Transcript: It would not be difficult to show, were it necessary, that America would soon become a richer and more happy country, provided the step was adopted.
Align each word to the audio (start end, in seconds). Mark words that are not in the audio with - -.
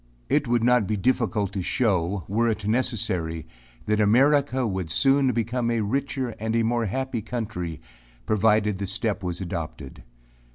It 0.29 0.47
would 0.47 0.63
not 0.63 0.87
be 0.87 0.97
difficult 0.97 1.53
to 1.53 1.61
show, 1.61 2.23
were 2.27 2.47
it 2.47 2.65
necessary, 2.67 3.45
that 3.85 4.01
America 4.01 4.65
would 4.65 4.89
soon 4.89 5.31
become 5.31 5.69
a 5.69 5.81
richer 5.81 6.29
and 6.39 6.59
more 6.65 6.87
happy 6.87 7.21
country, 7.21 7.79
provided 8.25 8.79
the 8.79 8.87
step 8.87 9.21
was 9.21 9.41
adopted. 9.41 10.01